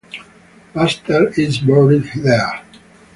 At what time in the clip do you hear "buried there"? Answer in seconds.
1.59-2.63